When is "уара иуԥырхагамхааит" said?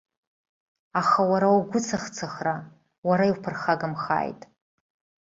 3.07-4.41